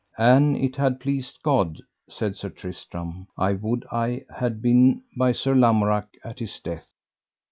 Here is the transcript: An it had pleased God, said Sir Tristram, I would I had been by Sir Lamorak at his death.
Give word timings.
An 0.17 0.55
it 0.55 0.77
had 0.77 0.99
pleased 0.99 1.37
God, 1.43 1.79
said 2.09 2.35
Sir 2.35 2.49
Tristram, 2.49 3.27
I 3.37 3.53
would 3.53 3.85
I 3.91 4.25
had 4.35 4.59
been 4.59 5.03
by 5.15 5.31
Sir 5.31 5.53
Lamorak 5.53 6.07
at 6.23 6.39
his 6.39 6.59
death. 6.59 6.87